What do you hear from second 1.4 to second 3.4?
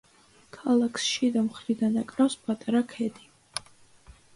მხრიდან აკრავს პატარა ქედი.